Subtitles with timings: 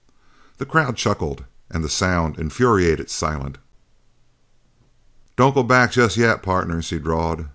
[0.57, 3.59] The crowd chuckled, and the sound infuriated Silent.
[5.35, 7.45] "Don't go back jest yet, partners," he drawled.